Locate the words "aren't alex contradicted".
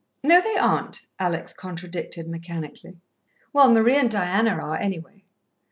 0.57-2.27